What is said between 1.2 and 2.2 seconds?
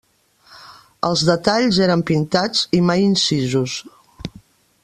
detalls eren